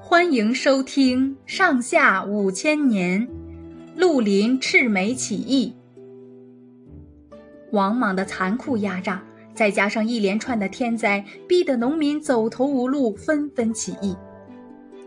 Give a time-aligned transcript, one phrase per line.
[0.00, 3.26] 欢迎收听《上下五千年》，
[3.94, 5.74] 绿林赤眉起义。
[7.72, 9.22] 王莽的残酷压榨，
[9.54, 14.16] 再加上一连串的天灾，逼得农民走投无路，纷纷起义。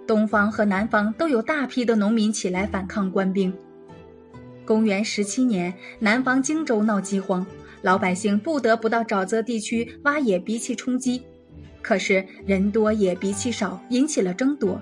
[0.06, 3.52] 东方和南方都有大批的农民起来反抗官兵。
[4.66, 7.46] 公元十七年，南方荆州闹饥荒，
[7.82, 11.24] 老百姓不得不到沼泽地区挖野鼻气充饥。
[11.82, 14.82] 可是人多也鼻气少，引起了争夺。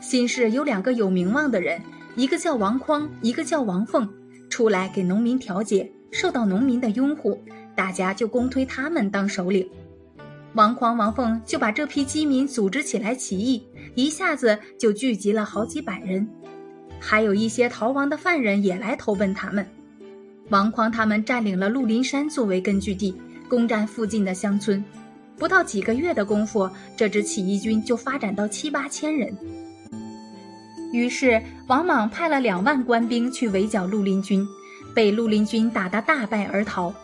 [0.00, 1.80] 新市有两个有名望的人，
[2.14, 4.08] 一个叫王匡，一个叫王凤，
[4.48, 7.42] 出来给农民调解，受到农民的拥护，
[7.74, 9.68] 大家就公推他们当首领。
[10.52, 16.28] 王匡、王凤就把这批饥民组织起来起义，一下子就聚集了好几百人，
[17.00, 19.66] 还有一些逃亡的犯人也来投奔他们。
[20.50, 23.16] 王匡他们占领了鹿林山作为根据地，
[23.48, 24.84] 攻占附近的乡村，
[25.38, 29.36] 不到几个月的功夫，这支起义军就发展到七八千人。
[30.92, 34.46] 于是，王莽派了两万官兵去围剿绿林军，
[34.94, 36.94] 被绿林军打得大败而逃。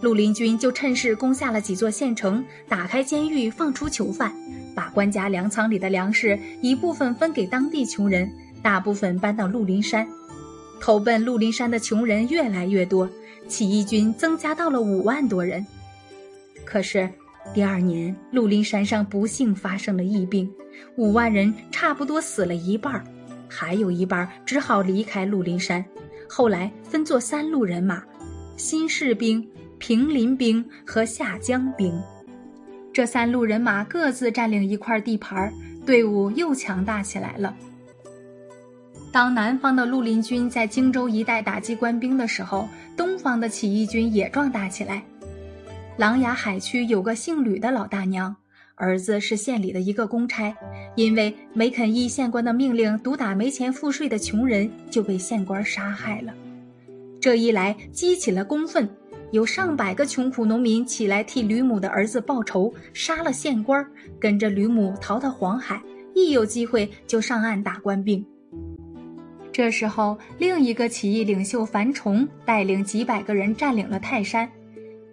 [0.00, 4.32] 绿林军就趁势攻下了几座县城，打开监狱，放出囚犯，
[4.74, 8.30] 把官家粮仓里的粮食一部分分给当地穷人，
[8.62, 10.06] 大部分搬到绿林山。
[10.80, 13.08] 投奔绿林山的穷人越来越多，
[13.48, 15.64] 起义军增加到了五万多人。
[16.64, 17.08] 可是，
[17.52, 20.50] 第二年，绿林山上不幸发生了疫病，
[20.96, 23.04] 五万人差不多死了一半。
[23.48, 25.84] 还有一半只好离开鹿林山，
[26.28, 28.02] 后来分作三路人马：
[28.56, 29.46] 新市兵、
[29.78, 31.94] 平林兵和下江兵。
[32.92, 35.52] 这三路人马各自占领一块地盘，
[35.86, 37.54] 队伍又强大起来了。
[39.12, 45.04] 当南方的绿林军在荆州一带打击官兵的时候，东方的起义军也壮大起来。
[45.96, 48.34] 琅琊海区有个姓吕的老大娘。
[48.76, 50.52] 儿子是县里的一个公差，
[50.96, 56.34] 因为没肯依县官的命令毒打没钱赋税的穷人，就被县官杀害了。
[57.20, 58.88] 这一来激起了公愤，
[59.30, 63.86] 有上百个穷苦农民起来替吕母的儿子报仇，杀了县官，
[64.18, 65.80] 跟着吕母逃到黄海，
[66.12, 68.26] 一有机会就上岸打官兵。
[69.52, 74.50] 这时候，另一个起义领袖樊崇带领几百个人占领了泰山。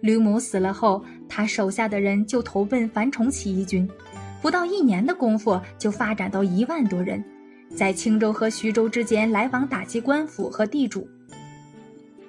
[0.02, 3.88] 吕母死了后，他手下的人就投奔樊崇起义军，
[4.42, 7.24] 不到一年的功夫就发展到一万多人，
[7.74, 11.08] 在青州和徐州之间来往打击官府和地主。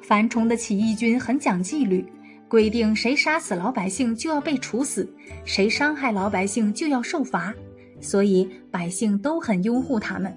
[0.04, 2.06] 樊崇的起义军很讲纪律，
[2.48, 5.12] 规定谁杀死老百姓就要被处死，
[5.44, 7.52] 谁伤害老百姓就要受罚，
[8.00, 10.32] 所以百姓都很拥护他们。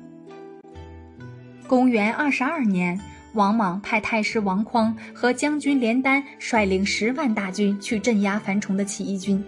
[1.67, 2.99] 公元二十二年。
[3.37, 9.45] 王莽派太师王匡和将军连丹率领十万大军去镇压樊崇的起义军。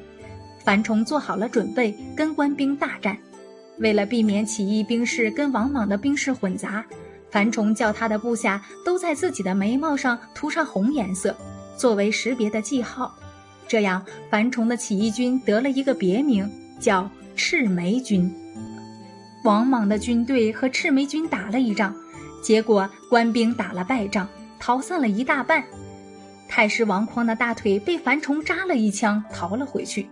[0.63, 3.17] 樊崇做好了准备，跟官兵大战。
[3.79, 6.85] 为了避免起义兵士跟王莽的兵士混杂，
[7.31, 11.35] 樊崇叫他的部下都在自己的眉毛上涂上红颜色，
[11.77, 13.17] 作为识别的记号。
[13.67, 18.31] 这样，樊崇的起义军得了一个别名，叫赤眉军。
[19.45, 21.95] 王莽的军队和赤眉军打了一仗。
[22.43, 24.29] 结果官兵打了败仗，
[24.59, 25.65] 逃散了一大半。
[26.49, 30.09] 太师王匡的大腿被樊崇扎了一枪，逃了回去。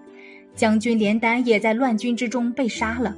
[0.54, 3.14] 将军连丹也在乱军之中被杀了。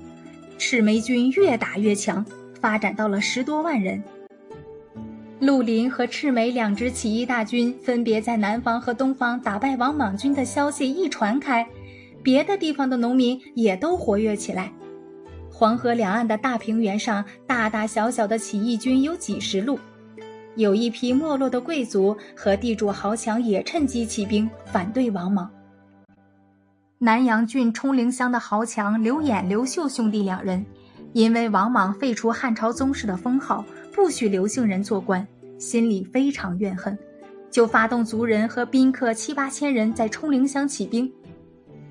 [0.58, 2.24] 赤眉军越打越强，
[2.60, 4.02] 发展到了十多万人。
[5.40, 11.64] 绿林和赤眉两支起义大军分别在南方和东方打败王莽军的消息一传开，
[12.24, 14.72] 别的地方的农民也都活跃起来。
[15.58, 19.76] 黄河两岸的大平原上，大大小小的起义军有几十路，
[20.54, 25.50] 有一批没落的贵族和地主豪强也趁机起兵反对王莽。
[26.98, 30.64] 南阳郡冲陵乡的豪强刘演、刘秀兄弟两人，
[31.12, 35.26] 因为王莽废除汉朝宗室的封号，不许刘姓人做官，
[35.58, 36.96] 心里非常怨恨，
[37.50, 41.12] 就发动族人和宾客七八千人在冲陵乡起兵。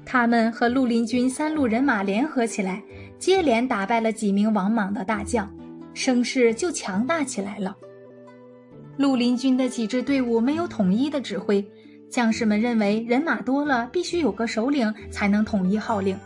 [0.06, 2.82] 他们和绿林军三路人马联合起来。
[3.20, 5.52] 接连打败了几名王莽的大将，
[5.94, 7.76] 声势就强大起来了。
[8.98, 11.64] 绿林军的几支队伍没有统一的指挥，
[12.10, 16.18] 将士们认为人马多了必须有个首领才能统一号令。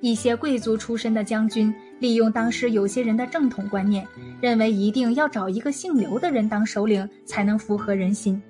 [0.00, 4.06] 一些贵族出身的将军利用当时有些人的正统观念，
[4.40, 8.40] 认为一定要找一个姓刘的人当首领才能符合人心。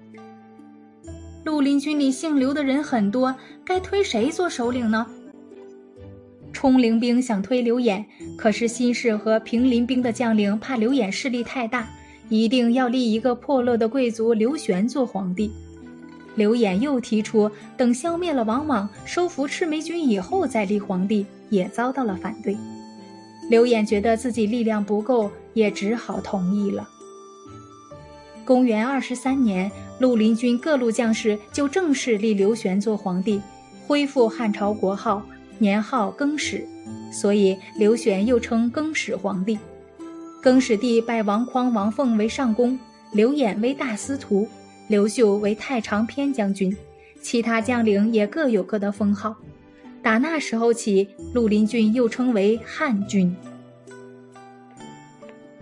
[1.45, 3.35] 绿林军里姓刘的人很多，
[3.65, 5.07] 该推谁做首领呢？
[6.53, 8.05] 冲陵兵想推刘演，
[8.37, 11.89] 可是新市和平林兵的将领怕刘演势力太大，
[12.29, 15.51] 一定要立一个破落的贵族刘玄做皇帝。
[16.35, 22.57] 刘演又提出等消灭了王莽，收服赤眉军以后再立皇帝，也遭到了反对。
[23.51, 26.89] 刘演觉得自己力量不够，也只好同意了。
[28.45, 33.41] 公元二十三年，绿林军各路将士就正式立刘玄做皇帝，
[33.87, 35.23] 恢复汉朝国号，
[35.59, 36.67] 年号更始，
[37.13, 39.59] 所以刘玄又称更始皇帝。
[40.41, 42.79] 更始帝拜王匡、王凤为上公，
[43.13, 44.49] 刘演为大司徒，
[44.89, 46.75] 刘秀为太常偏将军，
[47.21, 49.37] 其他将领也各有各的封号。
[50.03, 53.35] 打那时候起，绿林郡又称为汉郡。